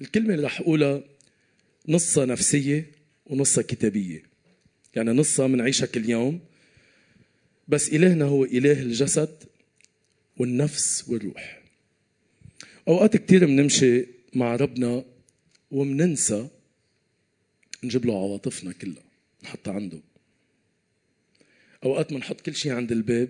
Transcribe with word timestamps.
الكلمة 0.00 0.34
اللي 0.34 0.46
رح 0.46 0.60
أقولها 0.60 1.02
نصها 1.88 2.24
نفسية 2.24 2.90
ونصها 3.26 3.62
كتابية. 3.62 4.22
يعني 4.94 5.10
نصها 5.10 5.46
بنعيشها 5.46 5.86
كل 5.86 6.10
يوم 6.10 6.40
بس 7.68 7.88
إلهنا 7.88 8.24
هو 8.24 8.44
إله 8.44 8.82
الجسد 8.82 9.44
والنفس 10.36 11.08
والروح. 11.08 11.62
أوقات 12.88 13.16
كتير 13.16 13.46
بنمشي 13.46 14.06
مع 14.34 14.56
ربنا 14.56 15.04
ومننسى 15.70 16.48
نجيب 17.84 18.06
له 18.06 18.14
عواطفنا 18.14 18.72
كلها 18.72 19.02
نحطها 19.44 19.74
عنده. 19.74 20.00
أوقات 21.84 22.12
بنحط 22.12 22.40
كل 22.40 22.54
شيء 22.54 22.72
عند 22.72 22.92
الباب 22.92 23.28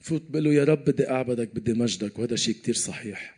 فوت 0.00 0.22
بقول 0.30 0.44
له 0.44 0.54
يا 0.54 0.64
رب 0.64 0.84
بدي 0.84 1.10
أعبدك 1.10 1.54
بدي 1.54 1.72
مجدك 1.72 2.18
وهذا 2.18 2.36
شيء 2.36 2.54
كتير 2.54 2.74
صحيح. 2.74 3.36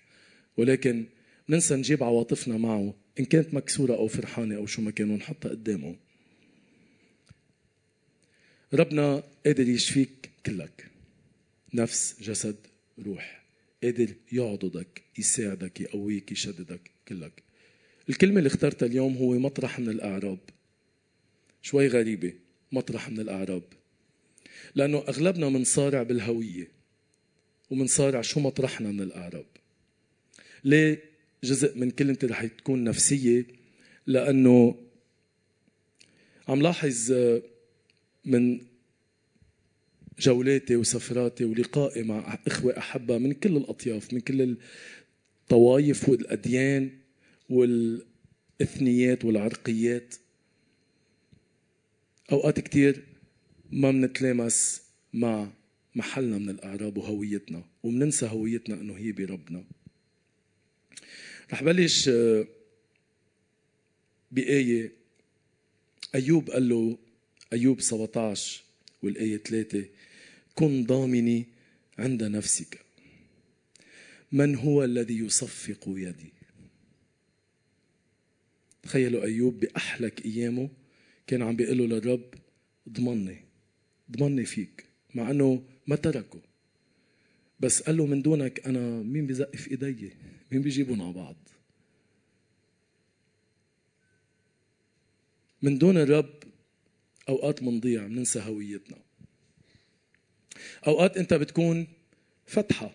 ولكن 0.57 1.05
ننسى 1.49 1.77
نجيب 1.77 2.03
عواطفنا 2.03 2.57
معه. 2.59 2.95
إن 3.21 3.25
كانت 3.25 3.55
مكسورة 3.55 3.95
أو 3.95 4.09
فرحانة 4.09 4.57
أو 4.57 4.67
شو 4.67 4.83
ما 4.83 4.91
كان 4.91 5.11
ونحطها 5.11 5.49
قدامه. 5.49 5.97
ربنا 8.75 9.23
قادر 9.47 9.69
يشفيك 9.69 10.31
كلك. 10.47 10.91
نفس 11.75 12.17
جسد 12.21 12.57
روح. 12.99 13.45
قادر 13.83 14.15
يعضدك 14.33 15.03
يساعدك 15.19 15.81
يقويك 15.81 16.33
يشددك 16.33 16.91
كلك. 17.09 17.43
الكلمة 18.09 18.39
اللي 18.39 18.47
اخترتها 18.47 18.87
اليوم 18.87 19.17
هو 19.17 19.39
مطرح 19.39 19.79
من 19.79 19.89
الأعراب. 19.89 20.39
شوي 21.63 21.89
غريبة 21.89 22.33
مطرح 22.73 23.11
من 23.11 23.21
الأعراب. 23.21 23.63
لأنه 24.75 24.99
أغلبنا 24.99 25.49
منصارع 25.49 26.03
بالهوية 26.03 26.69
ومنصارع 27.71 28.23
شو 28.23 28.41
مطرحنا 28.41 28.91
من 28.91 29.01
الأعراب. 29.01 29.47
ليه؟ 30.65 31.16
جزء 31.45 31.79
من 31.79 31.91
كلمتي 31.91 32.27
رح 32.27 32.45
تكون 32.45 32.85
نفسية 32.85 33.47
لأنه 34.07 34.75
عم 36.49 36.63
لاحظ 36.63 37.13
من 38.25 38.61
جولاتي 40.19 40.77
وسفراتي 40.77 41.45
ولقائي 41.45 42.03
مع 42.03 42.39
إخوة 42.47 42.79
أحبة 42.79 43.19
من 43.19 43.33
كل 43.33 43.57
الأطياف 43.57 44.13
من 44.15 44.21
كل 44.21 44.57
الطوائف 45.43 46.09
والأديان 46.09 46.91
والإثنيات 47.51 49.25
والعرقيات. 49.25 50.15
أوقات 52.33 52.61
كتير 52.61 53.05
ما 53.71 53.91
منتلامس 53.91 54.83
مع 55.13 55.53
محلنا 55.95 56.39
من 56.39 56.51
الأعراب 56.51 56.99
وهويتنا 56.99 57.65
ومننسى 57.83 58.27
هويتنا 58.27 58.81
أنه 58.81 58.97
هي 58.97 59.13
بربنا. 59.13 59.65
رح 61.53 61.63
بلش 61.63 62.09
آه، 62.09 62.47
بآية. 64.31 64.93
أيوب 66.15 66.51
قال 66.51 66.69
له 66.69 66.99
أيوب 67.53 67.81
17 67.81 68.63
والآية 69.03 69.37
3 69.37 69.85
كن 70.55 70.85
ضامني 70.85 71.47
عند 71.99 72.23
نفسك. 72.25 72.81
من 74.33 74.57
هو 74.57 74.85
الذي 74.85 75.19
يصفق 75.19 75.85
يدي؟ 75.87 76.33
تخيلوا 78.83 79.25
أيوب 79.25 79.61
بأحلك 79.61 80.25
أيامه 80.27 80.69
كان 81.27 81.43
عم 81.43 81.57
بيقول 81.57 81.79
له 81.79 81.87
للرب 81.87 82.35
ضمني 82.89 83.45
ضمني 84.11 84.45
فيك. 84.45 84.85
مع 85.15 85.31
أنه 85.31 85.63
ما 85.87 85.97
تركه. 85.97 86.41
بس 87.61 87.83
قال 87.83 87.97
له 87.97 88.07
من 88.07 88.23
دونك 88.23 88.67
أنا 88.67 89.03
مين 89.03 89.27
بزقف 89.27 89.69
إيدي؟ 89.71 90.13
مين 90.53 90.63
بيجيبون 90.63 91.01
على 91.01 91.13
بعض؟ 91.13 91.37
من 95.63 95.79
دون 95.79 95.97
الرب 95.97 96.35
أوقات 97.29 97.63
منضيع 97.63 98.07
بننسى 98.07 98.41
هويتنا. 98.41 98.99
أوقات 100.87 101.17
أنت 101.17 101.35
بتكون 101.35 101.87
فتحة 102.47 102.95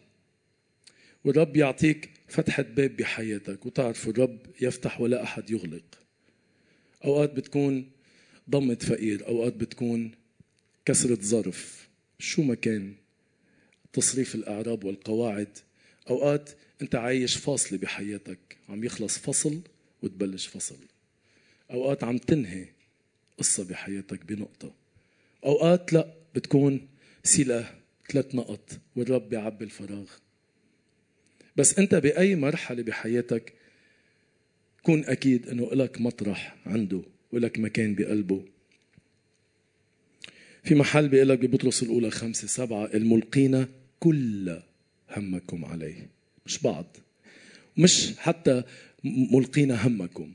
والرب 1.25 1.57
يعطيك 1.57 2.09
فتحة 2.27 2.63
باب 2.63 2.97
بحياتك 2.97 3.65
وتعرف 3.65 4.07
الرب 4.07 4.39
يفتح 4.61 5.01
ولا 5.01 5.23
أحد 5.23 5.49
يغلق. 5.49 5.83
أوقات 7.05 7.33
بتكون 7.33 7.91
ضمة 8.49 8.75
فقير 8.75 9.27
أوقات 9.27 9.53
بتكون 9.53 10.11
كسرة 10.85 11.21
ظرف. 11.21 11.89
شو 12.19 12.41
ما 12.41 12.55
كان 12.55 12.95
تصريف 13.93 14.35
الأعراب 14.35 14.83
والقواعد 14.83 15.57
أوقات 16.09 16.49
أنت 16.81 16.95
عايش 16.95 17.37
فاصلة 17.37 17.77
بحياتك 17.79 18.57
عم 18.69 18.83
يخلص 18.83 19.17
فصل 19.17 19.61
وتبلش 20.03 20.47
فصل. 20.47 20.77
أوقات 21.71 22.03
عم 22.03 22.17
تنهي 22.17 22.65
قصة 23.37 23.63
بحياتك 23.63 24.25
بنقطة. 24.25 24.73
أوقات 25.45 25.93
لا 25.93 26.13
بتكون 26.35 26.87
سلة 27.23 27.75
ثلاث 28.09 28.35
نقط 28.35 28.79
والرب 28.95 29.29
بيعبي 29.29 29.65
الفراغ. 29.65 30.09
بس 31.55 31.79
أنت 31.79 31.95
بأي 31.95 32.35
مرحلة 32.35 32.83
بحياتك 32.83 33.53
كون 34.83 35.05
أكيد 35.05 35.49
أنه 35.49 35.73
لك 35.73 36.01
مطرح 36.01 36.55
عنده 36.65 37.01
ولك 37.31 37.59
مكان 37.59 37.95
بقلبه. 37.95 38.45
في 40.63 40.75
محل 40.75 41.09
بيقول 41.09 41.29
لك 41.29 41.39
ببطرس 41.39 41.83
الأولى 41.83 42.11
خمسة 42.11 42.47
سبعة 42.47 42.85
الملقين 42.85 43.65
كل 43.99 44.59
همكم 45.17 45.65
عليه. 45.65 46.09
مش 46.45 46.59
بعض. 46.59 46.97
مش 47.77 48.13
حتى 48.17 48.63
ملقين 49.03 49.71
همكم. 49.71 50.33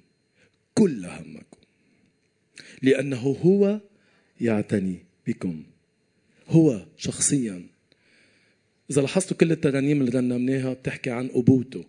كل 0.75 1.07
همكم. 1.07 1.61
لأنه 2.83 3.17
هو 3.17 3.81
يعتني 4.41 4.99
بكم. 5.27 5.63
هو 6.49 6.87
شخصيا. 6.97 7.67
إذا 8.91 9.03
لاحظتوا 9.03 9.37
كل 9.37 9.53
الترانيم 9.53 10.01
اللي 10.01 10.19
رنمناها 10.19 10.73
بتحكي 10.73 11.11
عن 11.11 11.31
أبوته 11.35 11.85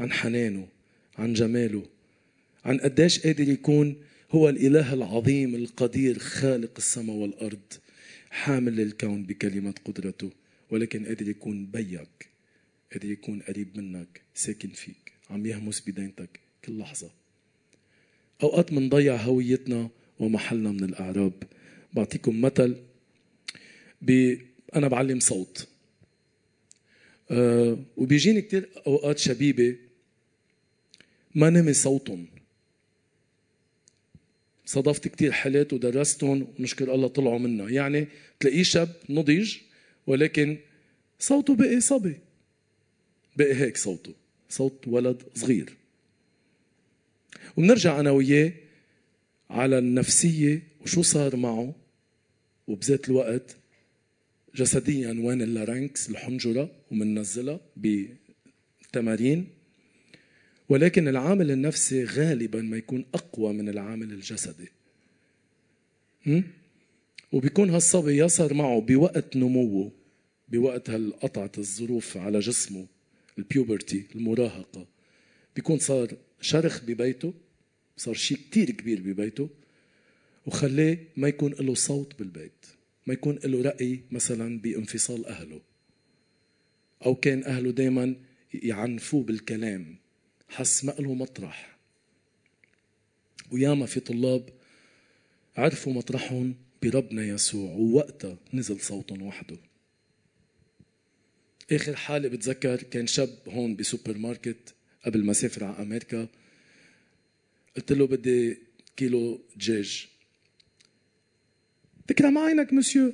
عن 0.00 0.12
حنانه 0.12 0.68
عن 1.18 1.32
جماله 1.32 1.82
عن 2.64 2.78
قديش 2.78 3.18
قادر 3.26 3.48
يكون 3.48 3.96
هو 4.30 4.48
الإله 4.48 4.94
العظيم 4.94 5.54
القدير 5.54 6.18
خالق 6.18 6.70
السماء 6.78 7.16
والأرض 7.16 7.72
حامل 8.30 8.80
الكون 8.80 9.22
بكلمة 9.22 9.74
قدرته. 9.84 10.30
ولكن 10.70 11.06
قادر 11.06 11.28
يكون 11.28 11.66
بيك 11.66 12.28
قادر 12.92 13.10
يكون 13.10 13.42
قريب 13.42 13.76
منك 13.78 14.22
ساكن 14.34 14.68
فيك 14.68 15.12
عم 15.30 15.46
يهمس 15.46 15.80
بدينتك 15.88 16.40
كل 16.64 16.78
لحظة. 16.78 17.10
أوقات 18.42 18.72
منضيع 18.72 19.16
هويتنا 19.16 19.90
ومحلنا 20.18 20.70
من 20.70 20.84
الأعراب. 20.84 21.32
بعطيكم 21.92 22.40
مثل 22.40 22.76
ب... 24.02 24.36
أنا 24.76 24.88
بعلم 24.88 25.20
صوت. 25.20 25.68
أه 27.30 27.78
وبيجيني 27.96 28.42
كتير 28.42 28.68
أوقات 28.86 29.18
شبيبة 29.18 29.76
ما 31.34 31.50
نمي 31.50 31.72
صوتهم. 31.72 32.26
صادفت 34.66 35.08
كتير 35.08 35.32
حالات 35.32 35.72
ودرستهم 35.72 36.46
ونشكر 36.58 36.94
الله 36.94 37.08
طلعوا 37.08 37.38
منا. 37.38 37.70
يعني 37.70 38.08
تلاقيه 38.40 38.62
شاب 38.62 38.96
نضج 39.08 39.56
ولكن 40.10 40.58
صوته 41.18 41.54
بقي 41.54 41.80
صبي. 41.80 42.16
بقي 43.36 43.54
هيك 43.54 43.76
صوته. 43.76 44.14
صوت 44.48 44.88
ولد 44.88 45.22
صغير. 45.34 45.76
وبنرجع 47.56 48.00
أنا 48.00 48.10
وياه 48.10 48.52
على 49.50 49.78
النفسية 49.78 50.62
وشو 50.82 51.02
صار 51.02 51.36
معه. 51.36 51.74
وبذات 52.68 53.08
الوقت 53.08 53.56
جسديا 54.54 55.12
وين 55.24 55.42
اللارنكس 55.42 56.10
الحنجرة 56.10 56.70
ومننزلها 56.90 57.60
بتمارين. 57.76 59.48
ولكن 60.68 61.08
العامل 61.08 61.50
النفسي 61.50 62.04
غالبا 62.04 62.62
ما 62.62 62.76
يكون 62.76 63.04
أقوى 63.14 63.52
من 63.52 63.68
العامل 63.68 64.12
الجسدي. 64.12 64.68
وبيكون 67.32 67.70
هالصبي 67.70 68.16
يا 68.16 68.26
صار 68.26 68.54
معه 68.54 68.80
بوقت 68.80 69.36
نموه. 69.36 69.99
بوقت 70.50 70.90
هالقطعة 70.90 71.52
الظروف 71.58 72.16
على 72.16 72.38
جسمه 72.38 72.86
البيوبرتي 73.38 74.06
المراهقة. 74.14 74.86
بيكون 75.56 75.78
صار 75.78 76.16
شرخ 76.40 76.84
ببيته 76.84 77.34
صار 77.96 78.14
شيء 78.14 78.38
كتير 78.50 78.70
كبير 78.70 79.00
ببيته 79.00 79.48
وخلاه 80.46 80.98
ما 81.16 81.28
يكون 81.28 81.52
له 81.52 81.74
صوت 81.74 82.18
بالبيت 82.18 82.66
ما 83.06 83.14
يكون 83.14 83.38
له 83.44 83.62
رأي 83.62 84.00
مثلا 84.10 84.60
بانفصال 84.60 85.26
أهله. 85.26 85.60
أو 87.06 87.14
كان 87.14 87.44
أهله 87.44 87.70
دايما 87.70 88.16
يعنفوه 88.54 89.22
بالكلام 89.22 89.96
حس 90.48 90.84
ما 90.84 90.92
له 90.98 91.14
مطرح. 91.14 91.78
وياما 93.50 93.86
في 93.86 94.00
طلاب 94.00 94.50
عرفوا 95.56 95.92
مطرحهم 95.92 96.54
بربنا 96.82 97.24
يسوع 97.24 97.70
ووقتها 97.70 98.38
نزل 98.54 98.80
صوتهم 98.80 99.22
وحده. 99.22 99.56
آخر 101.72 101.96
حالة 101.96 102.28
بتذكر 102.28 102.82
كان 102.82 103.06
شاب 103.06 103.38
هون 103.48 103.76
بسوبر 103.76 104.18
ماركت 104.18 104.74
قبل 105.04 105.24
ما 105.24 105.32
سافر 105.32 105.64
على 105.64 105.82
أمريكا. 105.82 106.28
قلت 107.76 107.92
له 107.92 108.06
بدي 108.06 108.58
كيلو 108.96 109.40
دجاج. 109.56 110.08
تكرم 112.06 112.38
عينك 112.38 112.72
مسيو. 112.72 113.12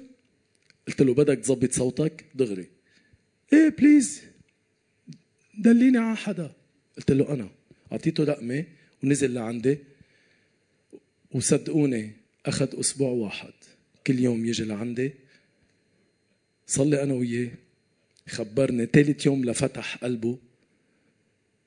قلت 0.89 1.03
له 1.03 1.15
بدك 1.15 1.39
تظبط 1.39 1.73
صوتك؟ 1.73 2.25
دغري. 2.35 2.67
إيه 3.53 3.69
please 3.69 4.23
دليني 5.59 5.99
على 5.99 6.17
حدا. 6.17 6.53
قلت 6.97 7.11
له 7.11 7.35
أنا. 7.35 7.51
أعطيته 7.93 8.25
رقمي 8.25 8.65
ونزل 9.03 9.35
لعندي. 9.35 9.79
وصدقوني 11.31 12.13
أخذ 12.47 12.81
أسبوع 12.81 13.11
واحد. 13.11 13.53
كل 14.07 14.19
يوم 14.19 14.47
يجي 14.47 14.65
لعندي. 14.65 15.13
صلي 16.67 17.03
أنا 17.03 17.15
وياه. 17.15 17.51
خبرني 18.29 18.87
ثالث 18.87 19.27
يوم 19.27 19.45
لفتح 19.45 19.97
قلبه. 19.97 20.39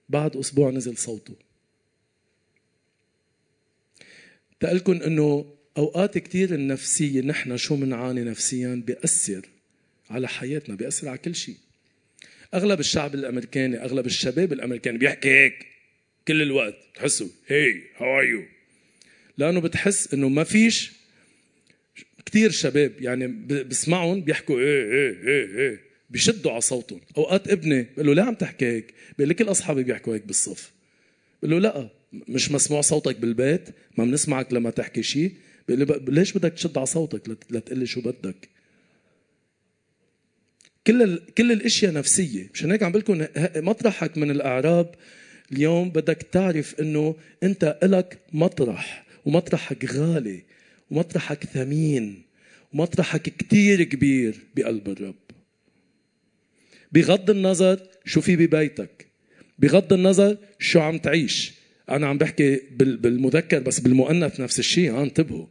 بعد 0.10 0.36
أسبوع 0.38 0.70
نزل 0.72 0.98
صوته. 0.98 1.36
تقلكن 4.60 5.02
إنه 5.02 5.56
أوقات 5.78 6.18
كثير 6.18 6.54
النفسية 6.54 7.22
نحن 7.22 7.58
شو 7.58 7.76
بنعاني 7.76 8.24
نفسيا؟ 8.24 8.84
بيأثر 8.88 9.46
على 10.10 10.28
حياتنا 10.28 10.76
بيأثر 10.76 11.10
على 11.10 11.18
كل 11.18 11.36
شيء. 11.36 11.58
أغلب 12.54 12.80
الشعب 12.80 13.16
الأمريكاني 13.16 13.84
أغلب 13.84 14.06
الشباب 14.06 14.54
الأمريكاني 14.54 14.98
بيحكي 14.98 15.30
هيك 15.30 15.68
كل 16.28 16.42
الوقت. 16.42 16.76
بتحسوا 16.94 17.28
هي 17.48 17.82
how 17.98 18.20
are 18.20 18.24
you 18.24 18.46
لأنه 19.38 19.60
بتحس 19.60 20.14
إنه 20.14 20.30
ما 20.30 20.44
فيش 20.44 20.92
كثير 22.26 22.52
شباب 22.52 23.02
يعني 23.02 23.28
بسمعهم 23.64 24.22
بيحكوا 24.22 24.60
إيه 24.60 24.92
إيه 24.92 25.28
إيه 25.28 25.58
إيه 25.58 25.89
بيشدوا 26.10 26.52
على 26.52 26.62
صوتهم. 26.62 27.00
أوقات 27.18 27.48
ابني 27.48 27.88
بقول 27.94 28.08
له 28.08 28.14
ليه 28.14 28.22
عم 28.22 28.36
تحكي 28.36 28.66
هيك؟ 28.66 28.94
بقول 29.18 29.28
لي 29.28 29.34
كل 29.34 29.52
أصحابي 29.52 29.84
بيحكوا 29.84 30.16
هيك 30.16 30.26
بالصف. 30.26 30.72
بقول 31.44 31.52
له 31.52 31.60
لا 31.60 31.90
مش 32.28 32.52
مسموع 32.52 32.82
صوتك 32.82 33.16
بالبيت 33.16 33.70
ما 33.98 34.06
بنسمعك 34.06 34.54
لما 34.54 34.70
تحكي 34.70 35.04
شيء 35.04 35.34
بقول 35.68 35.80
لي 35.80 36.00
ليش 36.08 36.38
بدك 36.38 36.54
تشد 36.54 36.78
على 36.78 36.86
صوتك؟ 36.86 37.30
لتقول 37.50 37.80
لي 37.80 37.86
شو 37.86 38.02
بدك. 38.02 38.50
كل 40.88 41.02
ال... 41.04 41.34
كل 41.34 41.52
الأشياء 41.52 41.94
نفسية. 41.94 42.50
مشان 42.54 42.72
هيك 42.72 42.84
عم 42.84 42.92
بقول 42.92 43.02
لكم 43.02 43.28
مطرحك 43.70 44.18
من 44.18 44.32
الأعراب 44.32 44.96
اليوم 45.52 45.90
بدك 45.90 46.28
تعرف 46.32 46.80
إنه 46.80 47.16
أنت 47.44 47.80
إلك 47.84 48.20
مطرح 48.34 49.06
ومطرحك 49.26 49.86
غالي 49.86 50.44
ومطرحك 50.92 51.44
ثمين 51.44 52.24
ومطرحك 52.74 53.22
كتير 53.22 53.84
كبير 53.84 54.36
بقلب 54.56 54.90
الرب. 54.90 55.29
بغض 56.92 57.30
النظر 57.30 57.80
شو 58.06 58.22
في 58.22 58.36
ببيتك 58.36 59.08
بغض 59.60 59.94
النظر 59.94 60.38
شو 60.60 60.80
عم 60.80 60.98
تعيش. 60.98 61.54
أنا 61.90 62.08
عم 62.08 62.18
بحكي 62.18 62.62
بالمذكر 62.72 63.60
بس 63.60 63.80
بالمؤنث 63.80 64.40
نفس 64.40 64.60
الشيء 64.60 64.92
ها 64.92 65.04
انتبهوا. 65.04 65.48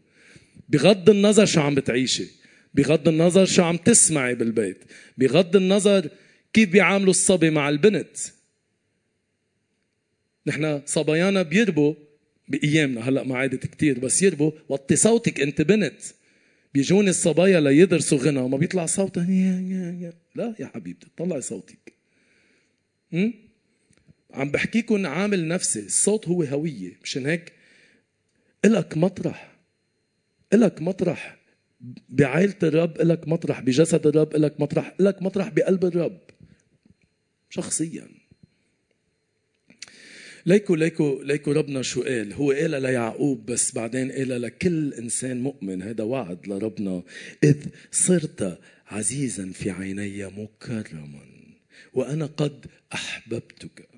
بغض 0.68 1.10
النظر 1.10 1.46
شو 1.46 1.60
عم 1.60 1.74
بتعيشي 1.74 2.26
بغض 2.74 3.08
النظر 3.08 3.44
شو 3.44 3.62
عم 3.62 3.76
تسمعي 3.76 4.34
بالبيت 4.34 4.84
بغض 5.18 5.56
النظر 5.56 6.08
كيف 6.52 6.68
بيعاملوا 6.68 7.10
الصبي 7.10 7.50
مع 7.50 7.68
البنت. 7.68 8.16
نحن 10.46 10.82
صبايانا 10.86 11.42
بيربوا 11.42 11.94
بأيامنا 12.48 13.08
هلأ 13.08 13.24
ما 13.24 13.36
عادت 13.36 13.66
كثير 13.66 13.98
بس 13.98 14.22
يربوا 14.22 14.52
وطي 14.68 14.96
صوتك 14.96 15.40
أنت 15.40 15.62
بنت. 15.62 16.00
بيجوني 16.74 17.10
الصبايا 17.10 17.60
ليدرسوا 17.60 18.18
غنى 18.18 18.48
ما 18.48 18.56
بيطلع 18.56 18.86
صوتها 18.86 19.24
لا 20.34 20.54
يا 20.60 20.66
حبيبتي 20.66 21.06
طلعي 21.16 21.40
صوتك? 21.40 21.92
عم 24.34 24.50
بحكيكم 24.50 25.06
عامل 25.06 25.48
نفسي 25.48 25.80
الصوت 25.80 26.28
هو 26.28 26.42
هوية 26.42 26.98
مشان 27.02 27.26
هيك 27.26 27.52
إلك 28.64 28.96
مطرح. 28.96 29.56
إلك 30.52 30.82
مطرح 30.82 31.38
بعائلة 32.08 32.54
الرب 32.62 33.00
إلك 33.00 33.28
مطرح 33.28 33.60
بجسد 33.60 34.06
الرب 34.06 34.36
إلك 34.36 34.60
مطرح 34.60 34.94
إلك 35.00 35.22
مطرح 35.22 35.48
بقلب 35.48 35.84
الرب. 35.84 36.20
شخصيا. 37.50 38.08
ليكو 40.48 40.74
ليكو 40.74 41.22
ليكو 41.22 41.52
ربنا 41.52 41.82
شو 41.82 42.02
قال؟ 42.02 42.32
هو 42.32 42.52
قال 42.52 42.82
ليعقوب 42.82 43.46
بس 43.46 43.74
بعدين 43.74 44.12
قال 44.12 44.42
لكل 44.42 44.94
إنسان 44.94 45.40
مؤمن. 45.40 45.82
هذا 45.82 46.04
وعد 46.04 46.48
لربنا. 46.48 47.02
إذ 47.44 47.56
صرت 47.92 48.58
عزيزا 48.86 49.50
في 49.52 49.70
عيني 49.70 50.26
مكرما 50.26 51.20
وأنا 51.94 52.26
قد 52.26 52.66
أحببتك. 52.92 53.88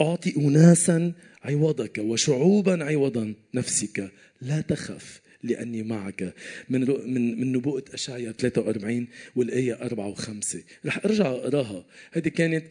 أعطي 0.00 0.36
اناسا 0.36 1.12
عوضك 1.42 1.98
وشعوبا 1.98 2.84
عوضا 2.84 3.34
نفسك. 3.54 4.10
لا 4.40 4.60
تخف. 4.60 5.20
لأني 5.44 5.82
معك. 5.82 6.34
من 6.68 6.80
من 7.14 7.40
من 7.40 7.52
نبوءة 7.52 7.84
أشعيا 7.94 8.32
43 8.32 9.06
والآية 9.36 9.72
4 9.72 10.14
و5 10.14 10.56
رح 10.86 11.04
أرجع 11.04 11.26
أقراها. 11.26 11.84
هذه 12.12 12.28
كانت 12.28 12.64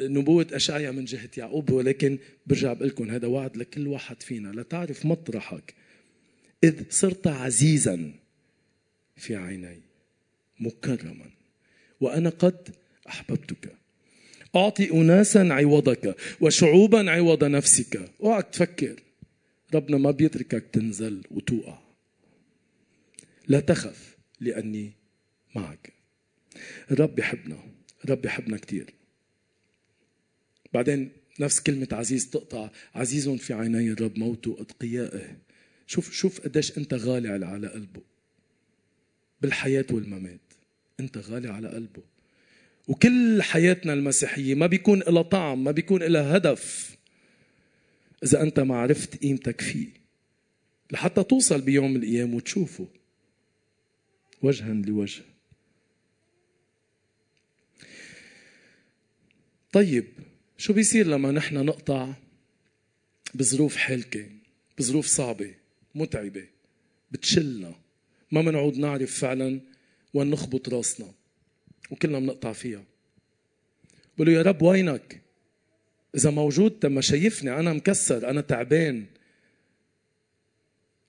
نبوة 0.00 0.46
أشعيا 0.52 0.90
من 0.90 1.04
جهة 1.04 1.28
يعقوب 1.36 1.70
ولكن 1.70 2.18
برجع 2.46 2.72
بقول 2.72 2.88
لكم 2.88 3.10
هذا 3.10 3.26
وعد 3.26 3.56
لكل 3.56 3.86
واحد 3.86 4.22
فينا. 4.22 4.48
لتعرف 4.48 5.06
مطرحك. 5.06 5.74
إذ 6.64 6.74
صرت 6.90 7.26
عزيزا 7.26 8.12
في 9.16 9.36
عيني 9.36 9.80
مكرما 10.60 11.30
وأنا 12.00 12.30
قد 12.30 12.68
أحببتك. 13.08 13.72
أعطي 14.56 14.90
أناسا 14.90 15.38
عوضك 15.38 16.16
وشعوبا 16.40 17.10
عوض 17.10 17.44
نفسك. 17.44 18.10
اوعك 18.20 18.48
تفكر. 18.52 18.94
ربنا 19.74 19.98
ما 19.98 20.10
بيتركك 20.10 20.64
تنزل 20.72 21.22
وتوقع. 21.30 21.83
لا 23.48 23.60
تخف 23.60 24.16
لأني 24.40 24.92
معك. 25.54 25.92
الرب 26.90 27.18
يحبنا 27.18 27.58
الرب 28.04 28.24
يحبنا 28.24 28.56
كثير 28.56 28.94
بعدين 30.72 31.12
نفس 31.40 31.60
كلمة 31.60 31.88
عزيز 31.92 32.30
تقطع 32.30 32.70
عزيز 32.94 33.28
في 33.28 33.54
عيني 33.54 33.90
الرب 33.90 34.18
موت 34.18 34.48
أتقيائه. 34.48 35.36
شوف 35.86 36.12
شوف 36.12 36.40
قديش 36.40 36.78
أنت 36.78 36.94
غالي 36.94 37.28
على 37.28 37.66
قلبه. 37.66 38.02
بالحياة 39.42 39.86
والممات 39.90 40.40
أنت 41.00 41.18
غالي 41.18 41.48
على 41.48 41.68
قلبه. 41.68 42.02
وكل 42.88 43.42
حياتنا 43.42 43.92
المسيحية 43.92 44.54
ما 44.54 44.66
بيكون 44.66 44.98
لها 44.98 45.22
طعم 45.22 45.64
ما 45.64 45.70
بيكون 45.70 46.02
لها 46.02 46.36
هدف 46.36 46.96
إذا 48.24 48.42
أنت 48.42 48.60
ما 48.60 48.76
عرفت 48.76 49.22
قيمتك 49.22 49.60
فيه. 49.60 49.88
لحتى 50.90 51.22
توصل 51.22 51.60
بيوم 51.60 51.96
الأيام 51.96 52.34
وتشوفه. 52.34 52.88
وجها 54.44 54.74
لوجه. 54.74 55.22
طيب 59.72 60.06
شو 60.58 60.72
بيصير 60.72 61.06
لما 61.06 61.30
نحن 61.30 61.54
نقطع 61.64 62.14
بظروف 63.34 63.76
حالكة 63.76 64.30
بظروف 64.78 65.06
صعبة 65.06 65.54
متعبة؟ 65.94 66.46
بتشلنا. 67.10 67.74
ما 68.32 68.42
منعود 68.42 68.78
نعرف 68.78 69.20
فعلا 69.20 69.60
وين 70.14 70.30
نخبط 70.30 70.68
راسنا 70.68 71.12
وكلنا 71.90 72.18
بنقطع 72.18 72.52
فيها. 72.52 72.84
بقول 74.16 74.28
يا 74.28 74.42
رب 74.42 74.62
وينك؟ 74.62 75.20
إذا 76.14 76.30
موجود 76.30 76.78
تما 76.78 77.00
شايفني 77.00 77.58
أنا 77.58 77.72
مكسر 77.72 78.30
أنا 78.30 78.40
تعبان. 78.40 79.06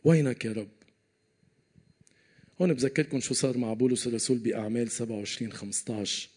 وينك 0.04 0.46
يا 0.46 0.52
رب؟ 0.52 0.75
هون 2.62 2.74
بذكركم 2.74 3.20
شو 3.20 3.34
صار 3.34 3.58
مع 3.58 3.74
بولس 3.74 4.08
الرسول 4.08 4.38
بأعمال 4.38 4.92
27 4.92 5.52
15 5.52 6.30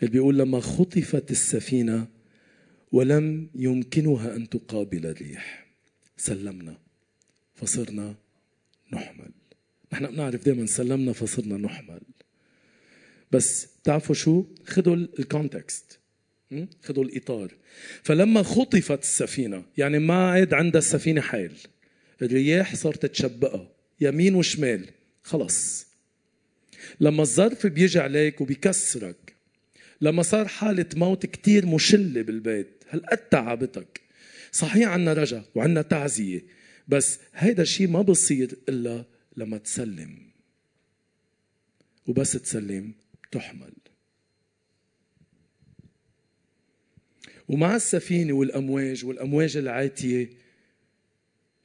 اللي 0.00 0.10
بيقول 0.10 0.38
لما 0.38 0.60
خطفت 0.60 1.30
السفينة 1.30 2.06
ولم 2.92 3.50
يمكنها 3.54 4.36
أن 4.36 4.48
تقابل 4.48 5.06
الريح 5.06 5.66
سلمنا 6.16 6.78
فصرنا 7.54 8.14
نحمل. 8.92 9.30
نحن 9.92 10.06
بنعرف 10.06 10.44
دائما 10.44 10.66
سلمنا 10.66 11.12
فصرنا 11.12 11.56
نحمل. 11.56 12.00
بس 13.32 13.68
تعرفوا 13.84 14.14
شو؟ 14.14 14.44
خذوا 14.66 14.96
الكونتكست 14.96 15.98
خذوا 16.82 17.04
الإطار. 17.04 17.54
فلما 18.02 18.42
خطفت 18.42 19.02
السفينة 19.02 19.64
يعني 19.78 19.98
ما 19.98 20.30
عاد 20.30 20.54
عندها 20.54 20.78
السفينة 20.78 21.20
حيل. 21.20 21.52
الرياح 22.22 22.74
صارت 22.74 23.06
تشبقها. 23.06 23.79
يمين 24.00 24.34
وشمال. 24.34 24.90
خلص 25.22 25.86
لما 27.00 27.22
الظرف 27.22 27.66
بيجي 27.66 27.98
عليك 27.98 28.40
وبيكسرك 28.40 29.34
لما 30.00 30.22
صار 30.22 30.48
حالة 30.48 30.86
موت 30.96 31.26
كتير 31.26 31.66
مشلة 31.66 32.22
بالبيت 32.22 32.84
هالقد 32.90 33.18
تعبتك. 33.18 34.00
صحيح 34.52 34.88
عنا 34.88 35.12
رجا 35.12 35.44
وعنا 35.54 35.82
تعزية 35.82 36.44
بس 36.88 37.18
هيدا 37.34 37.62
الشيء 37.62 37.88
ما 37.88 38.02
بصير 38.02 38.58
إلا 38.68 39.04
لما 39.36 39.58
تسلم. 39.58 40.18
وبس 42.06 42.32
تسلم 42.32 42.94
تحمل. 43.32 43.72
ومع 47.48 47.76
السفينة 47.76 48.32
والأمواج 48.32 49.04
والأمواج 49.04 49.56
العاتية 49.56 50.30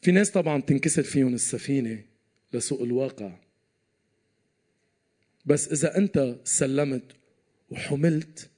في 0.01 0.11
ناس 0.11 0.31
طبعا 0.31 0.61
تنكسر 0.61 1.03
فيهم 1.03 1.33
السفينة 1.33 2.03
لسوء 2.55 2.83
الواقع. 2.83 3.37
بس 5.45 5.67
إذا 5.71 5.97
أنت 5.97 6.35
سلمت 6.43 7.03
وحملت 7.69 8.49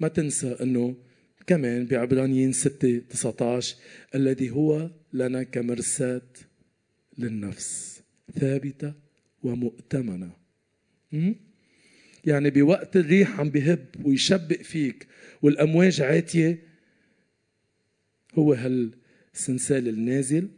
ما 0.00 0.08
تنسى 0.08 0.56
أنه 0.60 0.96
كمان 1.46 1.86
بعبرانيين 1.86 2.52
6 2.52 2.98
19 2.98 3.76
الذي 4.14 4.50
هو 4.50 4.90
لنا 5.12 5.42
كمرساة 5.42 6.22
للنفس 7.18 8.02
ثابتة 8.38 8.94
ومؤتمنة. 9.42 10.30
يعني 12.24 12.50
بوقت 12.50 12.96
الريح 12.96 13.40
عم 13.40 13.50
بهب 13.50 13.86
ويشبق 14.04 14.62
فيك 14.62 15.06
والأمواج 15.42 16.00
عاتية 16.02 16.62
هو 18.34 18.52
هالسنسال 18.52 19.88
النازل 19.88 20.48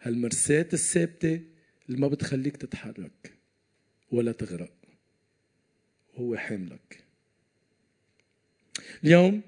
هالمرساة 0.00 0.68
الثابتة 0.72 1.40
اللي 1.88 2.00
ما 2.00 2.08
بتخليك 2.08 2.56
تتحرك 2.56 3.32
ولا 4.10 4.32
تغرق 4.32 4.72
هو 6.14 6.36
حاملك. 6.36 7.04
اليوم 9.04 9.42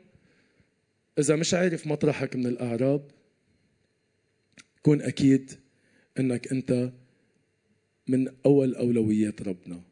إذا 1.19 1.37
مش 1.37 1.55
عارف 1.55 1.87
مطرحك 1.87 2.37
من 2.37 2.47
الأعراب 2.47 3.11
كون 4.83 5.03
أكيد 5.03 5.53
أنك 6.19 6.53
أنت 6.53 6.93
من 8.09 8.29
أول 8.47 8.75
أولويات 8.75 9.43
ربنا. 9.43 9.83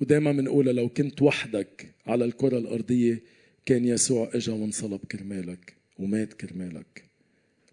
ودائما 0.00 0.32
بنقولها 0.32 0.72
لو 0.72 0.88
كنت 0.88 1.22
وحدك 1.22 1.94
على 2.06 2.24
الكرة 2.24 2.58
الأرضية 2.58 3.22
كان 3.66 3.84
يسوع 3.84 4.30
إجا 4.34 4.52
وانصلب 4.52 5.00
كرمالك 5.04 5.76
ومات 5.98 6.32
كرمالك 6.32 7.04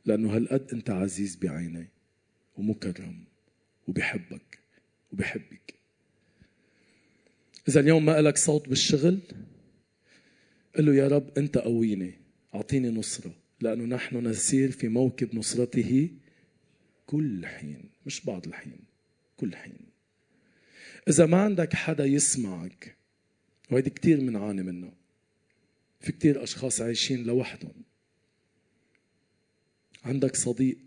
لأنه 0.06 0.36
هالقد 0.36 0.74
أنت 0.74 0.90
عزيز 0.90 1.36
بعيني 1.36 1.90
ومكرم. 2.58 3.35
وبحبك 3.88 4.60
وبحبك 5.12 5.74
إذا 7.68 7.80
اليوم 7.80 8.06
ما 8.06 8.22
لك 8.22 8.38
صوت 8.38 8.70
بالشغل 8.70 9.20
قل 10.76 10.86
له 10.86 10.96
يا 10.96 11.08
رب 11.08 11.38
أنت 11.38 11.58
قويني 11.58 12.14
أعطيني 12.56 12.90
نصرة 12.90 13.36
لأنه 13.62 13.84
نحن 13.96 14.28
نسير 14.28 14.72
في 14.72 14.88
موكب 14.88 15.36
نصرته 15.36 16.10
كل 17.06 17.46
حين 17.46 17.90
مش 18.06 18.26
بعض 18.26 18.48
الحين 18.48 18.80
كل 19.38 19.56
حين. 19.56 19.78
إذا 21.08 21.26
ما 21.26 21.42
عندك 21.42 21.74
حدا 21.74 22.06
يسمعك 22.06 22.98
وهيدي 23.72 23.90
كتير 23.90 24.22
منعاني 24.22 24.64
منها 24.64 24.94
في 26.00 26.12
كتير 26.12 26.44
أشخاص 26.44 26.82
عايشين 26.82 27.24
لوحدهم. 27.24 27.84
عندك 30.04 30.36
صديق 30.36 30.78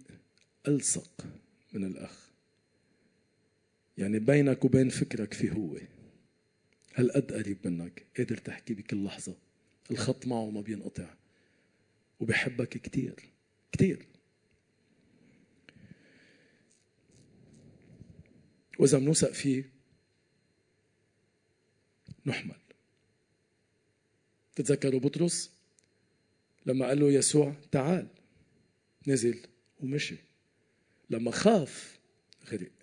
ألصق 0.69 1.27
من 1.73 1.85
الأخ. 1.85 2.28
يعني 3.99 4.19
بينك 4.19 4.65
وبين 4.65 4.89
فكرك 4.89 5.35
في 5.35 5.51
هو. 5.51 5.79
هالقد 6.95 7.33
قريب 7.33 7.59
منك؟ 7.65 8.07
قادر 8.17 8.37
تحكي 8.37 8.75
بكل 8.75 9.05
لحظة. 9.05 9.37
الخط 9.91 10.27
معه 10.27 10.51
ما 10.51 10.61
بينقطع. 10.61 11.15
وبحبك 12.21 12.69
كتير. 12.69 13.15
كتير. 13.73 14.07
وإذا 18.79 18.99
بنوثق 18.99 19.33
فيه 19.33 19.71
نحمل. 22.27 22.57
تتذكروا 24.57 25.01
بطرس؟ 25.01 25.51
لما 26.67 26.87
قال 26.87 27.01
له 27.01 27.13
يسوع 27.13 27.55
تعال. 27.73 28.07
نزل 29.07 29.47
ومشي. 29.81 30.17
لما 31.11 31.31
خاف 31.31 31.99
غرق. 32.53 32.78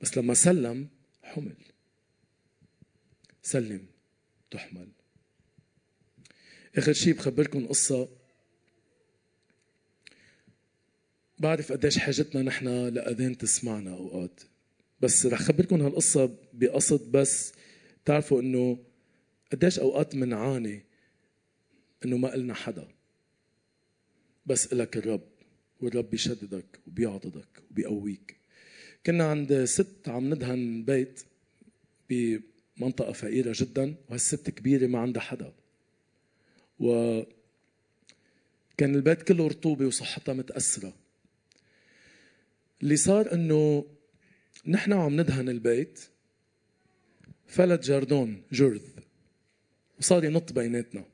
بس 0.00 0.18
لما 0.18 0.34
سلم 0.34 0.88
حمل. 1.22 1.56
سلم 3.42 3.86
تحمل. 4.50 4.88
آخر 6.76 6.92
شيء 6.92 7.14
بخبركم 7.14 7.66
قصة. 7.66 8.08
بعرف 11.38 11.72
قديش 11.72 11.98
حاجتنا 11.98 12.42
نحن 12.42 12.68
لأذان 12.68 13.38
تسمعنا 13.38 13.90
أوقات. 13.90 14.40
بس 15.00 15.26
رح 15.26 15.42
خبركم 15.42 15.82
هالقصة 15.82 16.38
بقصد 16.52 17.12
بس 17.12 17.52
تعرفوا 18.04 18.40
إنه 18.40 18.84
قديش 19.52 19.78
أوقات 19.78 20.14
منعاني 20.14 20.84
إنه 22.04 22.16
ما 22.16 22.30
قلنا 22.30 22.54
حدا. 22.54 22.88
بس 24.46 24.72
إلك 24.72 24.96
الرب 24.96 25.28
والرب 25.80 26.10
بيشددك 26.10 26.80
وبيعضدك 26.86 27.62
وبيقويك. 27.70 28.39
كنا 29.06 29.30
عند 29.30 29.64
ست 29.64 30.08
عم 30.08 30.34
ندهن 30.34 30.84
بيت 30.84 31.20
بمنطقة 32.10 33.12
فقيرة 33.12 33.52
جدا 33.56 33.94
وهالست 34.08 34.50
كبيرة 34.50 34.86
ما 34.86 34.98
عندها 34.98 35.22
حدا. 35.22 35.52
و 36.80 37.22
كان 38.76 38.94
البيت 38.94 39.22
كله 39.22 39.48
رطوبة 39.48 39.86
وصحتها 39.86 40.32
متأثرة. 40.32 40.96
اللي 42.82 42.96
صار 42.96 43.32
إنه 43.32 43.86
نحن 44.66 44.92
عم 44.92 45.20
ندهن 45.20 45.48
البيت 45.48 46.00
فلت 47.46 47.84
جاردون 47.84 48.42
جرذ 48.52 48.82
وصار 49.98 50.24
ينط 50.24 50.52
بيناتنا. 50.52 51.04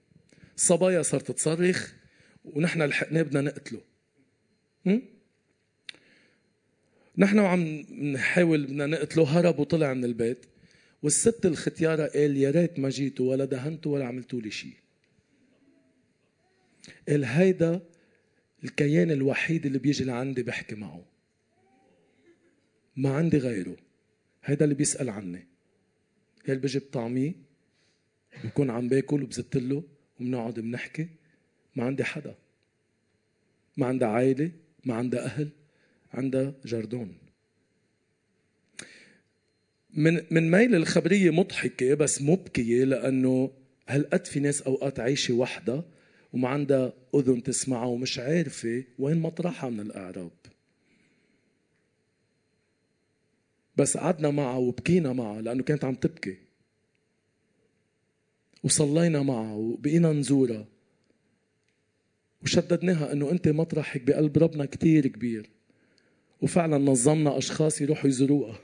الصبايا 0.57 1.03
صارت 1.03 1.31
تصرخ 1.31 1.93
ونحن 2.45 2.83
لحقناه 2.83 3.23
بدنا 3.23 3.41
نقتله. 3.41 3.81
نحن 7.19 7.39
وعم 7.39 7.61
نحاول 8.13 8.67
بدنا 8.67 8.87
نقتله 8.87 9.25
هرب 9.25 9.59
وطلع 9.59 9.95
من 9.95 10.05
البيت 10.05 10.47
والست 11.03 11.47
الختيارة 11.47 12.07
قال 12.07 12.37
يا 12.37 12.51
ريت 12.51 12.79
ما 12.79 12.89
جيتوا 12.89 13.31
ولا 13.31 13.45
دهنتوا 13.45 13.95
ولا 13.95 14.07
عملتوا 14.07 14.41
لي 14.41 14.51
شيء 14.51 14.75
قال 17.09 17.25
هيدا 17.25 17.81
الكيان 18.65 19.11
الوحيد 19.11 19.67
اللي 19.67 19.79
بيجي 19.79 20.05
لعندي 20.05 20.43
بحكي 20.43 20.75
معه. 20.75 21.05
ما 22.97 23.11
عندي 23.11 23.39
غيره. 23.39 23.77
هيدا 24.45 24.65
اللي 24.65 24.75
بيسأل 24.75 25.11
عني. 25.11 25.47
قال 26.47 26.59
بجيب 26.59 26.83
طعمي 26.93 27.35
بكون 28.45 28.71
عم 28.71 28.89
باكل 28.89 29.23
وبزت 29.23 29.57
له 29.57 29.83
وبنقعد 30.21 30.61
بنحكي. 30.61 31.09
ما 31.77 31.85
عندي 31.85 32.05
حدا. 32.05 32.35
ما 33.77 33.87
عندها 33.87 34.09
عائلة 34.09 34.51
ما 34.85 34.95
عندها 34.95 35.25
أهل. 35.25 35.51
عندها 36.13 36.55
جردون 36.65 37.19
من 39.97 40.21
من 40.31 40.51
ميل 40.51 40.75
الخبرية 40.75 41.31
مضحكة 41.31 41.95
بس 41.95 42.23
مبكية 42.23 42.85
لأنه 42.85 43.51
هالقد 43.89 44.27
في 44.27 44.41
ناس 44.41 44.63
أوقات 44.63 45.01
عايشة 45.01 45.35
وحدها 45.35 45.85
وما 46.33 46.49
عندها 46.49 46.93
أذن 47.15 47.43
تسمعها 47.43 47.87
ومش 47.87 48.19
عارفة 48.19 48.85
وين 48.99 49.19
مطرحها 49.19 49.71
من 49.71 49.81
الأعراب؟ 49.81 50.31
بس 53.77 53.97
قعدنا 53.97 54.31
معها 54.31 54.57
وبكينا 54.57 55.13
معها 55.13 55.43
لأنه 55.43 55.63
كانت 55.63 55.85
عم 55.85 55.95
تبكي. 55.95 56.37
وصلينا 58.63 59.23
معها 59.23 59.55
وبقينا 59.55 60.13
نزورها. 60.13 60.67
وشددناها 62.43 63.13
إنه 63.13 63.31
أنت 63.31 63.49
مطرحك 63.49 64.03
بقلب 64.03 64.39
ربنا 64.39 64.65
كتير 64.65 65.07
كبير. 65.07 65.56
وفعلا 66.41 66.79
نظمنا 66.79 67.39
أشخاص 67.39 67.81
يروحوا 67.81 68.09
يزوروها 68.09 68.59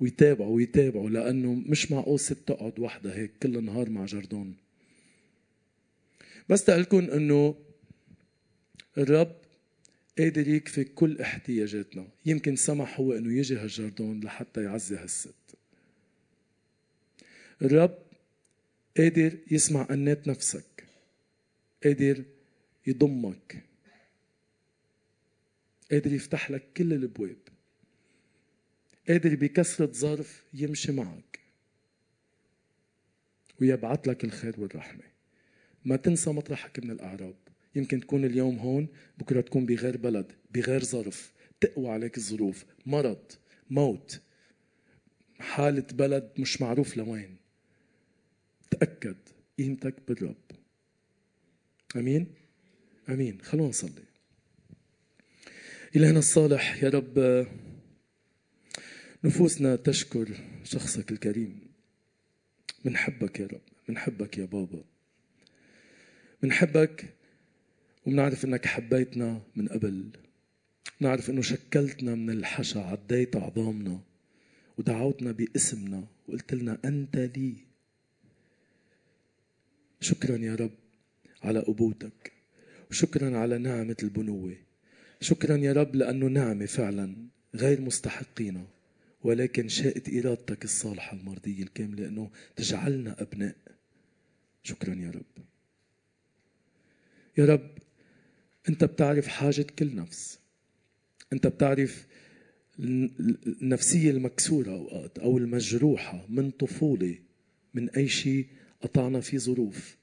ويتابعوا 0.00 0.56
ويتابعوا 0.56 1.10
لأنه 1.10 1.54
مش 1.54 1.92
معقول 1.92 2.20
ست 2.20 2.38
تقعد 2.46 2.78
وحدها 2.78 3.14
هيك 3.16 3.30
كل 3.42 3.56
النهار 3.56 3.90
مع 3.90 4.04
جردون 4.04 4.54
بس 6.48 6.64
تقلكم 6.64 6.98
إنه 6.98 7.54
الرب 8.98 9.36
قادر 10.18 10.48
يكفي 10.48 10.84
كل 10.84 11.20
احتياجاتنا. 11.20 12.08
يمكن 12.26 12.56
سمح 12.56 13.00
هو 13.00 13.12
إنه 13.12 13.38
يجي 13.38 13.56
هالجردون 13.56 14.20
لحتى 14.20 14.62
يعزي 14.62 14.96
هالست. 14.96 15.34
الرب 17.62 17.98
قادر 18.96 19.36
يسمع 19.50 19.86
أنات 19.90 20.28
نفسك 20.28 20.84
قادر 21.84 22.24
يضمك. 22.86 23.64
قادر 25.94 26.12
يفتح 26.12 26.50
لك 26.50 26.72
كل 26.76 26.92
الأبواب. 26.92 27.36
قادر 29.08 29.34
بكسرة 29.34 29.92
ظرف 29.92 30.44
يمشي 30.54 30.92
معك. 30.92 31.40
ويبعث 33.60 34.08
لك 34.08 34.24
الخير 34.24 34.60
والرحمة. 34.60 35.04
ما 35.84 35.96
تنسى 35.96 36.30
مطرحك 36.30 36.84
من 36.84 36.90
الأعراب 36.90 37.36
يمكن 37.74 38.00
تكون 38.00 38.24
اليوم 38.24 38.58
هون 38.58 38.88
بكرة 39.18 39.40
تكون 39.40 39.66
بغير 39.66 39.96
بلد 39.96 40.32
بغير 40.50 40.84
ظرف. 40.84 41.32
تقوى 41.60 41.88
عليك 41.88 42.16
الظروف. 42.16 42.64
مرض 42.86 43.32
موت. 43.70 44.20
حالة 45.38 45.86
بلد 45.92 46.30
مش 46.38 46.60
معروف 46.60 46.96
لوين. 46.96 47.36
تأكد 48.70 49.16
قيمتك 49.58 49.94
بالرب. 50.08 50.50
أمين؟ 51.96 52.34
أمين. 53.08 53.40
خلونا 53.40 53.68
نصلي. 53.68 54.13
إلهنا 55.96 56.18
الصالح 56.18 56.82
يا 56.82 56.88
رب. 56.88 57.46
نفوسنا 59.24 59.76
تشكر 59.76 60.28
شخصك 60.64 61.12
الكريم. 61.12 61.60
منحبك 62.84 63.40
يا 63.40 63.46
رب 63.46 63.60
منحبك 63.88 64.38
يا 64.38 64.44
بابا. 64.44 64.84
منحبك 66.42 67.14
ومنعرف 68.06 68.44
إنك 68.44 68.66
حبيتنا 68.66 69.42
من 69.56 69.68
قبل. 69.68 70.10
نعرف 71.00 71.30
إنه 71.30 71.42
شكلتنا 71.42 72.14
من 72.14 72.30
الحشا 72.30 72.80
عديت 72.80 73.36
عظامنا 73.36 74.00
ودعوتنا 74.78 75.32
باسمنا 75.32 76.06
وقلت 76.28 76.54
لنا 76.54 76.78
أنت 76.84 77.16
لي. 77.16 77.54
شكرا 80.00 80.36
يا 80.36 80.54
رب 80.54 80.74
على 81.42 81.58
ابوتك 81.58 82.32
وشكرا 82.90 83.38
على 83.38 83.58
نعمة 83.58 83.96
البنوة. 84.02 84.56
شكرا 85.20 85.56
يا 85.56 85.72
رب 85.72 85.94
لأنه 85.96 86.26
نعمه 86.26 86.66
فعلا 86.66 87.16
غير 87.54 87.80
مستحقينها 87.80 88.66
ولكن 89.22 89.68
شاءت 89.68 90.08
إرادتك 90.26 90.64
الصالحة 90.64 91.16
المرضية 91.16 91.62
الكاملة 91.62 92.08
انه 92.08 92.30
تجعلنا 92.56 93.22
أبناء. 93.22 93.56
شكرا 94.62 94.94
يا 94.94 95.10
رب. 95.10 95.44
يا 97.38 97.44
رب 97.44 97.70
أنت 98.68 98.84
بتعرف 98.84 99.26
حاجة 99.26 99.62
كل 99.78 99.94
نفس. 99.94 100.38
أنت 101.32 101.46
بتعرف 101.46 102.06
النفسية 102.78 104.10
المكسورة 104.10 104.70
أوقات 104.70 105.18
أو 105.18 105.38
المجروحة 105.38 106.26
من 106.28 106.50
طفولة 106.50 107.18
من 107.74 107.90
أي 107.90 108.08
شيء 108.08 108.46
قطعنا 108.80 109.20
فيه 109.20 109.38
ظروف. 109.38 109.96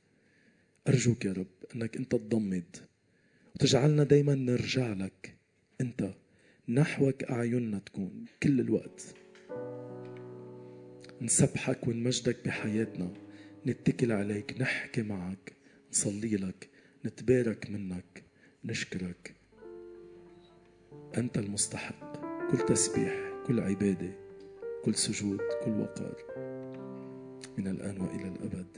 أرجوك 0.88 1.26
يا 1.26 1.34
رب 1.34 1.48
أنك 1.76 1.98
أنت 1.98 2.12
تضمد 2.12 2.78
وتجعلنا 3.56 4.04
دايما 4.04 4.36
نرجع 4.36 4.94
لك. 4.94 5.36
أنت 5.82 6.14
نحوك 6.70 7.24
أعيننا 7.24 7.80
تكون 7.80 8.26
كل 8.44 8.60
الوقت. 8.60 9.16
نسبحك 11.22 11.88
ونمجدك 11.88 12.46
بحياتنا. 12.46 13.14
نتكل 13.66 14.12
عليك 14.12 14.62
نحكي 14.62 15.02
معك 15.02 15.54
نصلي 15.92 16.36
لك 16.36 16.70
نتبارك 17.06 17.70
منك 17.70 18.24
نشكرك. 18.66 19.36
أنت 21.18 21.38
المستحق. 21.38 22.12
كل 22.52 22.58
تسبيح 22.58 23.14
كل 23.48 23.60
عبادة 23.60 24.12
كل 24.84 24.96
سجود 24.96 25.40
كل 25.64 25.72
وقار. 25.72 26.16
من 27.58 27.68
الآن 27.68 28.02
وإلى 28.02 28.28
الأبد. 28.28 28.78